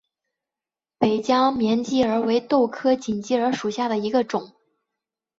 [0.97, 4.51] 北疆锦鸡儿为豆科锦鸡儿属下的一个种。